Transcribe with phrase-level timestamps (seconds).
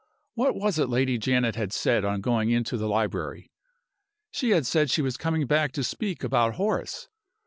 [0.33, 3.51] What was it Lady Janet had said on going into the library?
[4.31, 7.07] She had said she was coming back to speak about Horace.